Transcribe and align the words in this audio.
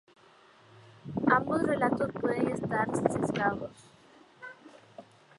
Ambos 1.27 1.61
relatos 1.61 2.11
pueden 2.19 2.47
estar 2.49 2.87
sesgados. 3.07 3.91